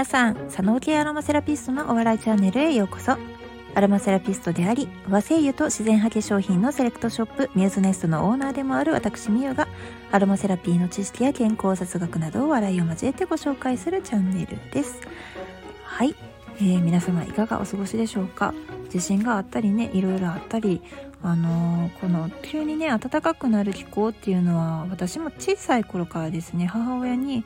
[0.00, 3.18] 皆さん、佐野系アロマセラピストのお笑いチャンネルへようこそ。
[3.74, 9.68] アロマセラピストであり、和製油と自然派化粧品のセレクトショップ、ミューズネストのオーナーでもある私、みゆが、
[10.10, 15.02] アロマセラピーの知識や健康雑学などを笑いを交えてご紹介するチャンネルです。
[15.84, 16.14] はい。
[16.56, 18.54] えー、皆様いかがお過ごしでしょうか？
[18.88, 20.80] 地震があったりね、いろいろあったり、
[21.22, 27.44] あのー、この急にね、暖かくなる気候っていうのは、私も小さい頃からですね、母親に、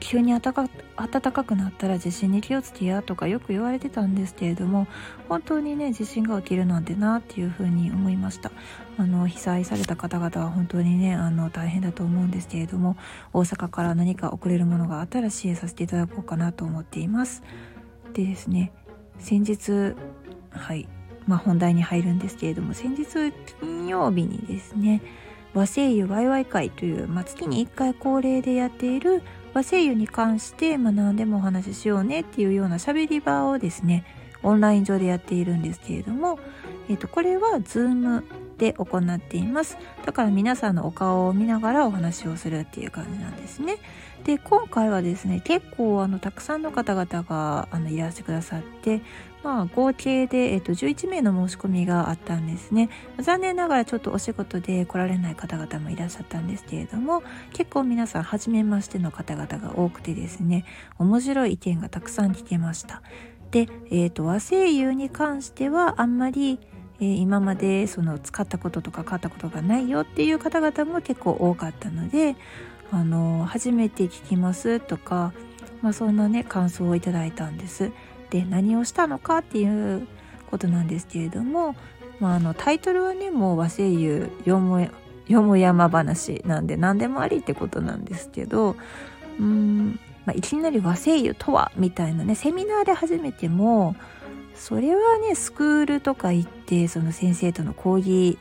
[0.00, 4.86] 急に暖かくなったら地震に気をつけやとかよく言われてたんですけれども
[5.28, 8.52] 本当にね地震が起きるなんてなっていうふうに思いました。
[8.96, 12.96] あの被災された方々は本当にねあの大変だと思うんですけれども
[13.32, 17.42] 大阪から何か送れるものがあったら支援させていただこうかなと思っています。
[18.12, 18.72] でですね
[19.18, 19.94] 先日
[20.50, 20.88] はい
[21.26, 25.02] まあ本題に入るんですけれども先日金曜日にですね
[25.54, 29.22] 和製油ワイワイ会という、まあ、月に1回恒例でやっている
[29.54, 34.04] 和声優に関して、まあ、何でもお話ししようねっていうような喋り場をですね
[34.42, 36.38] オンライン上でやっているんですけれども、
[36.88, 38.24] えー、とこれは Zoom
[38.58, 39.78] で行っています。
[40.04, 43.78] だから皆さんのお顔を見ながらお話をするっていう感じなんですね。
[44.24, 49.02] で今回はですね結構あのたくさんの方々があのいらしてくださって
[49.44, 52.88] まあ、合計で、えっと、11名の申し込みがあったんですね。
[53.20, 57.22] 残念ながらちょっとお仕事で来られない方々もいらっしゃったんですけれども
[57.52, 60.64] 結構皆さん初めましての方々が多くてですね
[60.98, 63.02] 面白い意見がたくさん聞けました。
[63.50, 66.58] で、えっと、和製油に関してはあんまり
[67.00, 72.36] え、今までその使ったこととか買ったことがないよっていう方々も結構多かったので、
[72.90, 75.32] あの初めて聞きますとか、
[75.82, 77.90] まあ、そんなね感想をいただいたんです。
[78.30, 80.06] で何をしたのかっていう
[80.50, 81.76] ことなんですけれども、
[82.20, 84.88] まあ、あのタイトルはねもう和声優よも
[85.26, 88.76] よも山話なんで何でもありってことなんですけど
[89.38, 93.96] うん、まあ、いきなり和声優とはみたいなねセミナーで初めても
[94.54, 98.38] それはねスクールとか行ってその先生との講義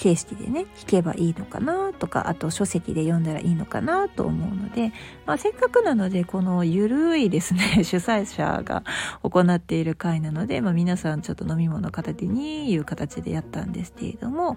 [0.00, 4.94] 形式でね弾けばいいのかなとかあと書籍で読んだらいいのかなと思うので、
[5.26, 8.82] まあ、せっかくなのでこのゆるいですね 主催者が
[9.22, 14.56] 行っている会なので、まあ、皆さんちょっと飲み物片手にいう形でやったんですけれども、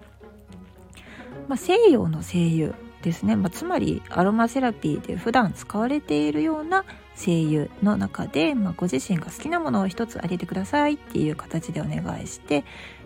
[1.49, 6.85] まあ、西洋の声優ですね、まあ、つまりアロマセラピーで普段使われているような
[7.15, 12.63] 声優の中で、まあ、ご自身が好きなものを一つあげてくださいっていう形でお願いして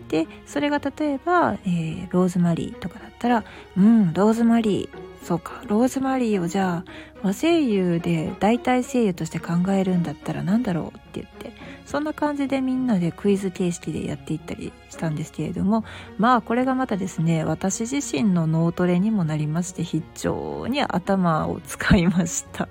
[0.08, 3.44] でそれが例えば、えー、ローズマリーとかだったら
[3.76, 6.90] うんローズマリーそうかローズマリーをじゃあ
[7.22, 11.52] 和声優で代替声優として考えるんだったら何だろうって言って
[11.84, 15.84] そんな感じでみんなでクイズ形式でやっていったりしたんですけれども
[16.18, 22.68] まあこれがまたですね私自身の脳トレにもなりまして非常に頭を使いました。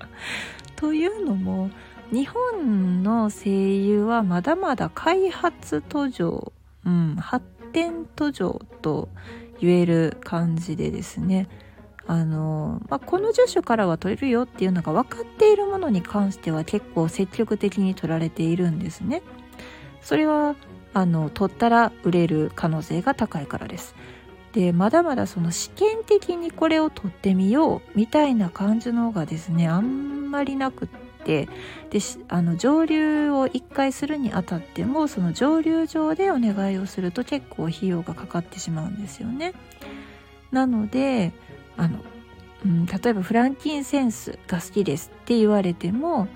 [0.78, 1.70] というのも
[2.12, 6.52] 日本の声優はまだまだ開発途上、
[6.86, 9.08] うん、発展途上と
[9.60, 11.48] 言える感じでですね
[12.06, 19.22] あの、まあ、この住所からは取れるよっていうのが分かっているものに関しては結構積極的に取られているんですね。
[20.00, 20.54] それは
[20.94, 23.96] あの取ったら売れる可能性が高いからです。
[24.52, 30.88] でまだまだその試験的にこれを取ってみようみたいな感じの方がですねあんまりなくっ
[31.24, 31.48] て
[31.90, 39.52] であの上流を1回するにあたってもその上流上でお願いをすると結構費用がかかってしまうんですよね。
[40.50, 41.32] なので
[41.76, 41.98] あの、
[42.64, 46.28] うん、例えばフランキンセンスが好きですって言われても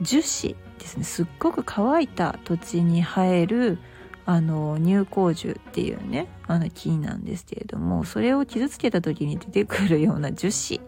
[0.00, 3.78] 樹脂ですねすっごく乾いた土地に生える
[4.26, 10.80] あの乳香樹っていうねあの木なんですけれどもそれを傷つけた時に出てくるような樹脂、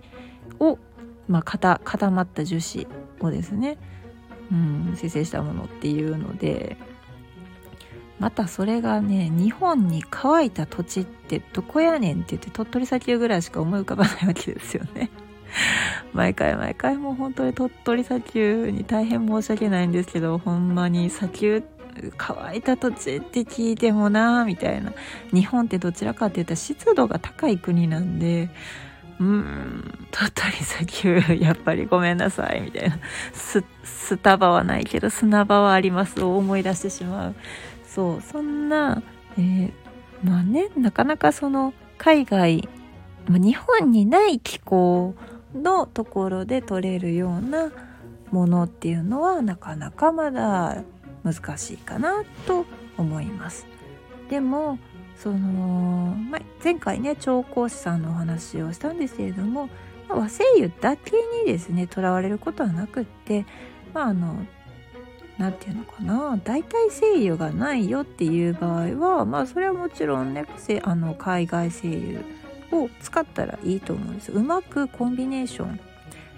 [1.28, 2.86] まあ、固固まった樹脂
[3.20, 3.78] をですね、
[4.52, 6.76] うん、生成したものっていうので
[8.18, 15.10] またそれがね日本に乾いた土地ってどこやねんって言って鳥取砂丘ぐらいしか思い浮かばないわけですよね。
[16.12, 21.62] 毎回毎回もう本当に鳥取砂丘に大変申し訳ないんですけどほんまに砂丘
[22.16, 24.92] 乾いた土地って聞いてもなみたいな
[25.32, 28.50] 日本ってどちらかって言ったら湿度が高い国なんで
[29.18, 32.98] うーん鳥取砂丘やっぱりごめんなさいみたいな。
[33.32, 37.34] ススタバはないけど砂場はありますを思い出してしまう。
[37.84, 39.02] そうそんな、
[39.38, 39.72] えー、
[40.22, 42.68] まあねなかなかその海外、
[43.26, 45.14] まあ、日本にない気候
[45.54, 47.72] のところで取れるような
[48.30, 50.82] ものっていうのはなかなかまだ
[51.24, 52.66] 難しいかなと
[52.98, 53.66] 思います。
[54.28, 54.78] でも
[55.16, 59.68] その、ま、前回ね調香師さんのお話をしたんですけれども、
[60.08, 61.12] ま、和製油だけ
[61.44, 63.46] にですねとらわれることはなくって、
[63.94, 64.46] まあ、あの
[65.38, 70.46] 何て言うのかな代替精油がないよっていう場合はまあそれはもちろんね
[70.82, 72.20] あの海外精油
[72.72, 74.32] を使ったらいいと思うんです。
[74.32, 75.80] うまくコンビネーション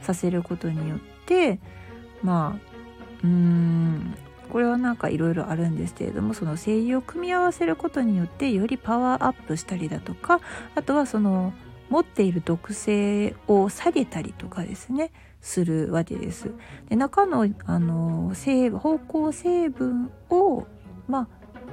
[0.02, 1.58] させることによって
[2.22, 2.68] まあ
[3.22, 4.16] うーん
[4.50, 10.40] これはなんかいろいろあるんですけれどもその精油を組み合わせることによってよりパワーアップしたりだとか
[10.74, 11.52] あとはその
[11.90, 15.10] 持っている毒性を下げたりとかですね
[15.40, 16.50] するわけです。
[16.88, 20.66] で中のあの成方向成分を、
[21.06, 21.28] まあ、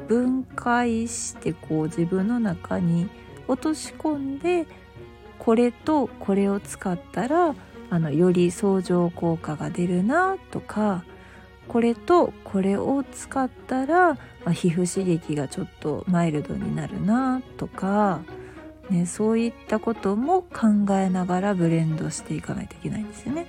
[0.07, 3.09] 分解してこう自分の中に
[3.47, 4.67] 落とし込んで
[5.39, 7.55] これとこれを使ったら
[7.89, 11.03] あのより相乗効果が出るなとか
[11.67, 18.21] これとこれを使ったら、まあ、皮膚刺激がちょっとマイルドになるなとか、
[18.89, 23.47] ね、そういったことも考えながらブレンドしていかないといけないんですよね。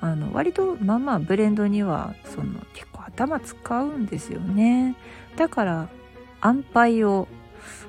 [0.00, 4.96] あの割とまあまあブレンドにはその結構頭使うんですよね。
[5.36, 5.88] だから
[6.40, 7.26] 安牌を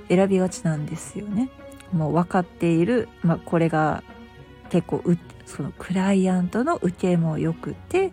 [0.07, 1.49] 選びがちなんですよね。
[1.93, 4.03] もう分かっている、まあ、これが
[4.69, 5.03] 結構
[5.45, 8.11] そのクライアントの受けも良くて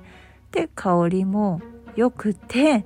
[0.52, 1.60] で香りも
[1.96, 2.84] 良くて、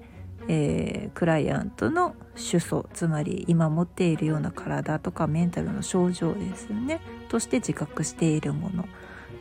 [0.48, 7.00] えー、クライアントの主訴つまり今持っているような体とかメンタルの症状ですよね。
[7.28, 8.86] として自覚しているもの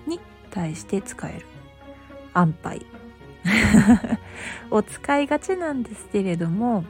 [0.08, 0.20] に
[0.52, 1.46] 対して使える。
[2.34, 2.86] 安牌。
[4.72, 6.84] を使いがちなんですけれども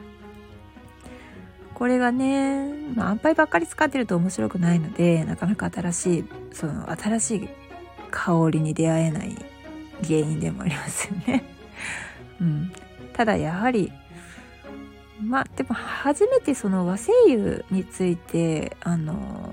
[1.74, 7.48] これがね、まあ、安牌ばっかり使ってると面白くないのでなかなか新しいその新しい
[8.10, 9.36] 香りに出会えない
[10.02, 11.44] 原因でもありますよね。
[12.40, 12.72] うん、
[13.12, 13.92] ただやはり
[15.22, 19.52] まあでも初めてその和精油についてあの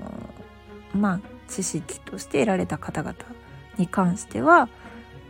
[0.94, 3.16] まあ知識として得られた方々
[3.78, 4.70] に関しては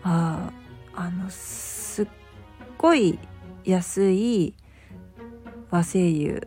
[0.03, 0.51] あ
[0.95, 2.07] あのすっ
[2.77, 3.19] ごい
[3.65, 4.53] 安い
[5.69, 6.39] 和精油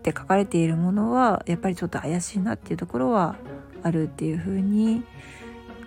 [0.00, 3.36] って書かれているものはやっぱりちょっと怪しいなっていうところは
[3.82, 5.02] あるっていうふうに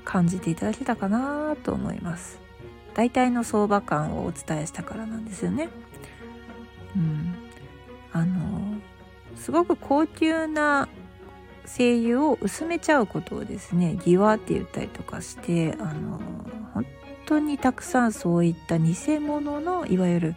[0.04, 2.40] 感じていただけたかなと思います。
[2.94, 5.70] 大体の相場感をお伝えしたからなんですよね。
[6.96, 7.36] うん。
[8.12, 8.80] あの
[9.36, 10.88] すごく高級な
[11.66, 16.20] 精油を薄めちゃうことをですねギワって言ったりとかしてあの
[16.74, 16.86] 本
[17.26, 20.36] 当にたくさんそういった偽物のいわゆる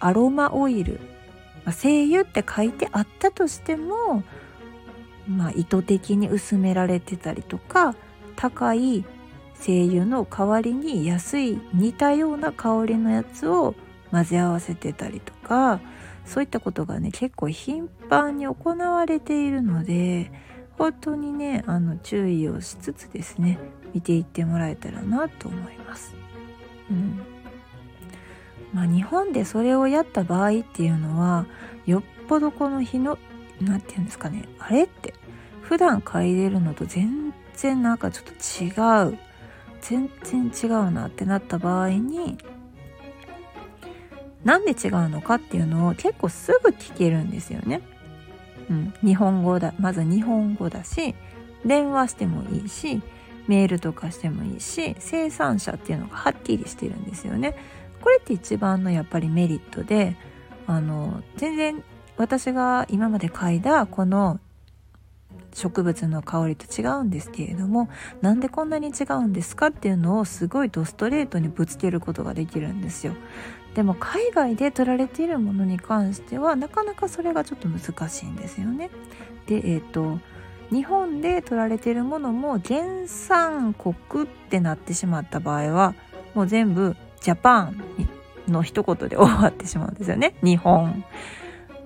[0.00, 0.98] アロマオイル、
[1.64, 4.24] まあ、精油って書いてあったとしても、
[5.28, 7.94] まあ、意図的に薄められてたりとか
[8.42, 9.04] 高い
[9.54, 13.76] 精油の代わりに安い似たような香りのやつを
[14.10, 15.80] 混ぜ合わせてたりとか
[16.26, 20.32] そういったことがね結構頻繁に行われているので
[20.76, 23.60] 本当にねあの注意をしつつですね
[23.94, 26.16] 見ていってもらえたらなと思います。
[26.90, 27.22] うん
[28.72, 31.46] まあ、日本でそれをやった場合っていうのは
[31.86, 33.18] よっぽどこの日の
[33.60, 35.14] 何て言うんですかねあれって
[35.60, 39.18] 普段嗅いでるのと全然なんかちょっと違う
[39.80, 42.38] 全然違うなってなった場合に
[44.44, 47.80] なんで違うのかっていうのを結構すぐ聞けるんですよね。
[48.70, 51.14] うん、日本語だまず日本語だし
[51.64, 53.02] 電話してもいいし
[53.48, 57.56] メールとかしてもいいし生産者っていうのがはっきりしてるんですよね。
[58.00, 60.16] これって一番のやっぱりメリットで
[60.66, 61.84] あの全然
[62.16, 64.40] 私が今まで嗅いだこの
[65.54, 67.88] 植物の香りと違うんですけれども
[68.20, 73.14] なんでこんなに違うんですかっていうのをすごいドストレートにぶつけることができるんですよ。
[73.74, 78.90] でも海外で取られているものに関してはなかなかそれがちょっと難しいんですよね。
[79.46, 80.18] でえっ、ー、と
[80.70, 85.94] 日本で取られているものも原産国ってなってしまった場合は
[86.34, 87.82] もう全部ジャパン
[88.48, 91.04] の一言で終わってしまうんですよね日本。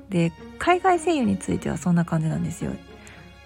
[0.08, 2.72] で海外声優についてはそんな感じなんですよ。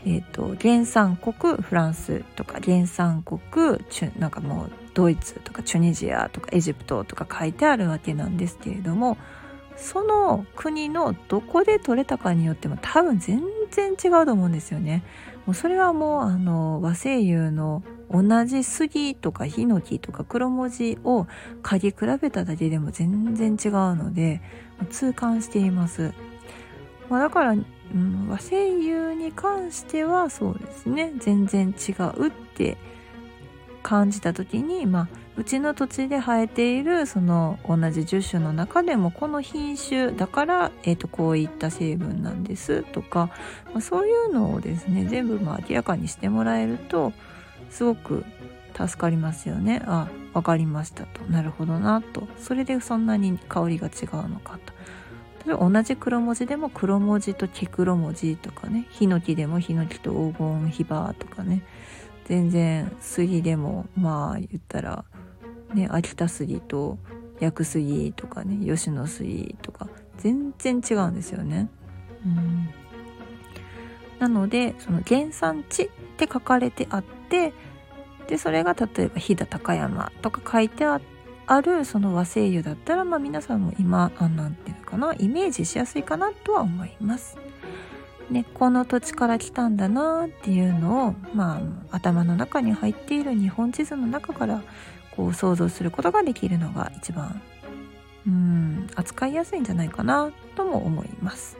[0.06, 3.78] えーと、原産国フランスとか原産国
[4.18, 9.18] なんかもうドイツとかチュニジアとかエジプトとか書いてあるわけなんですけれども
[9.76, 15.02] その国のどこで取れたかによっても多分全然違うと思うんですよね。
[15.46, 21.26] もうそれはもうあの和声優の同じ杉とかヒノキとか黒文字を
[21.62, 24.42] 嗅ぎ比べただけでも全然違うので
[24.90, 26.12] 痛感しています。
[27.08, 27.56] まあ、だから
[27.94, 31.12] うん、和声優に関してはそうですね。
[31.18, 32.76] 全然違うって
[33.82, 43.30] 感じた時に、まあ、うちの土地で生えているその同じ樹種の中でもこの品種だから、えーと、こういった成分なんですとか、
[43.72, 47.12] まあ、そういうのをですね全部まあ明らかにしてもらえると
[47.70, 48.24] すごく
[48.76, 49.82] 助かりますよね。
[49.86, 51.22] あ分かりましたと。
[51.24, 52.28] なるほどなと。
[52.38, 54.72] それでそんなに香りが違うのかと。
[55.46, 61.62] 同じ黒文字でも黒文字と黄黒文字とかねヒノキでもヒノキと黄金ヒバとかね
[62.26, 65.04] 全然杉でもまあ言ったら
[65.74, 66.98] ね秋田杉と
[67.40, 71.70] 薬杉とかね吉野杉とか全然違うんですよね。
[72.24, 72.68] うん
[74.18, 77.54] なのでその原産地って書かれてあって
[78.28, 81.19] でそれが例えば飛騨高山とか書いてあって
[81.50, 87.36] あるその和製油だったら、まあ、皆さんも今あなんていうのかなイメージしやすいかなとは思います。
[88.30, 94.62] ね、この土地から来たんだなっていうのを、まあ、頭の中に入っている日本地図の中から
[95.16, 97.42] こう想像することができるのが一番
[98.28, 101.58] うん扱いやすいんじゃないかなとも思います。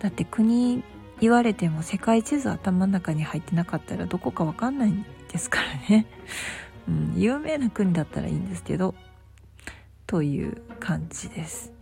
[0.00, 0.84] だって国
[1.22, 4.92] 言われても世界地図頭の中に入ってなかったらどこかわかんない
[5.32, 6.06] ですからね、
[6.88, 8.94] うん、有名な国だったらいいんですけど
[10.06, 11.72] という感じです。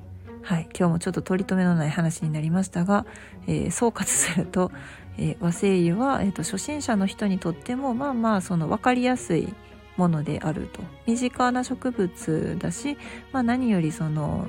[0.43, 3.05] はい今日もちょっと取り留めのない話になりましたが、
[3.47, 4.73] えー、総括すると、
[5.19, 9.53] えー、和製油は、えーと、初心者の人にとってもまあまあその分かりやすい
[9.97, 10.83] ものであると。
[11.07, 12.97] 身近な植物だし、
[13.33, 14.47] まあ、何よりその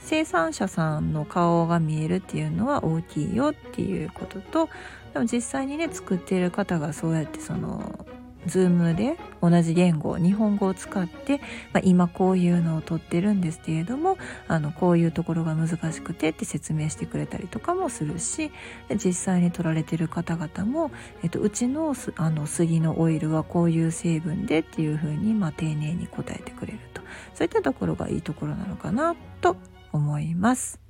[0.00, 4.68] 生産者さんの顔が見えるっていうのは大きいよっていうことと
[5.12, 8.06] でも実際にね作っている方がそうやってその
[8.46, 11.38] ズームで同じ言語日本語を使って、
[11.72, 18.50] まあ、今こういうのを撮ってるんですけれどもあのこういうところが難しくてって説明してくれたりとかもするし
[18.96, 20.90] 実際に撮られてる方々も、
[21.22, 27.02] えっと、うちのあの杉のオイルはこういう成分でっていうふうに、まあ、丁寧に答えてくれると。
[27.34, 29.56] そういったところがいいところなのかなと
[29.92, 30.80] 思います。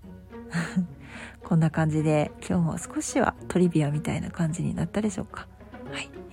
[1.44, 5.46] こんな感じで今日も少しはトリビアみたいな感じになったでしょうか。
[5.90, 6.23] はい。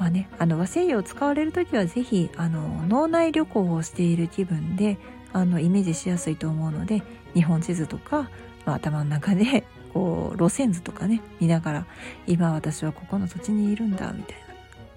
[0.00, 4.96] まあねあの和製油を使われる時は是非あの脳内旅行をしている気分で
[5.32, 7.02] あのイメージしやすいと思うので
[7.34, 8.30] 日本地図とか、
[8.64, 11.86] まあ、頭の中で こう路線図とかね見ながら
[12.26, 14.50] 今私はここの土地にいるんだみたいな。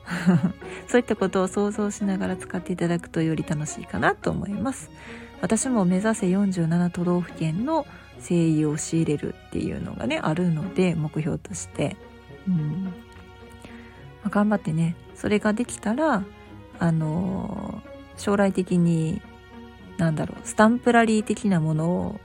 [0.87, 4.89] そういったことを想像しながら使っていただくとより楽しいかなと思います。
[5.41, 7.85] 私も目指せ47都道府県の
[8.19, 11.95] 声優を仕入れるっていうのがねあるので目標として、
[12.47, 12.93] うん。
[14.23, 16.23] まあ、頑張ってねそれができたら
[16.79, 19.21] あのー、将来的に
[19.97, 22.19] なんだろうスタンプラリー的なものを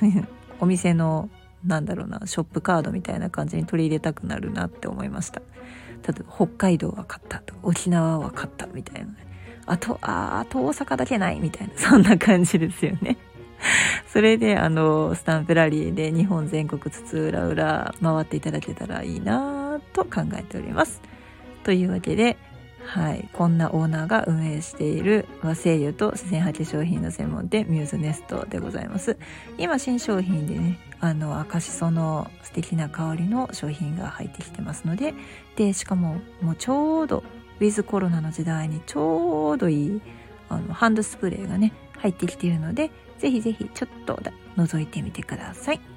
[0.60, 1.28] お店の
[1.64, 5.40] なんだろうなショップカードみたいな感じに取り入れたくなるなって思いました。
[6.06, 9.14] 例えば北海道は買ったと沖縄は買ったみたいな。
[9.66, 13.16] あと、ああと大阪だけないみたいな、そんな感じですよね。
[14.12, 19.53] それで、あの、スタンプラリーで日本全国津々浦々回っていただけたらいいな
[19.94, 21.00] と考えております。
[21.62, 22.36] というわけで、
[22.84, 29.16] はい、こんなオーナーが運営している和製油と自然派化粧品の専門店ミューズネストでございます。
[29.56, 35.14] 今新商品でね、あの赤しその素敵な香りの商品が入ってきてますので、
[35.56, 37.24] でしかももうちょうど
[37.60, 40.02] ウィズコロナの時代にちょうどいい
[40.50, 44.20] あのハンドスプレーがね入ってきているのでぜひぜひちょっと
[44.56, 45.93] 覗いてみてください。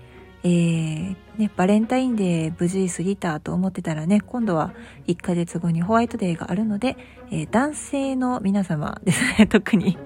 [0.47, 4.73] えー、ね、バレンタインデー無事過ぎたと思ってたらね、今度は
[5.07, 6.95] 1ヶ月後にホワイトデーがあるので、
[7.31, 9.97] えー、男性の皆様ですね、 特に。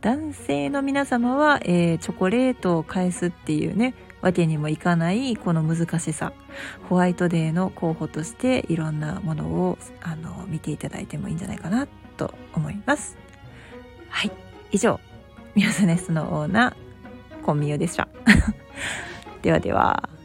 [0.00, 6.32] 男性の皆様は、えー、チョコレートを返すっていうね、わけにもいかないこの難しさ。
[6.88, 13.16] ホワイトデーの候補としていろんなものをあの見ていただいてもいいんじゃないかなと思います。
[14.08, 14.32] はい。
[14.72, 14.98] 以上
[15.54, 18.08] ミューズネスのオーナーコンミュでした。
[19.48, 20.17] ではでは。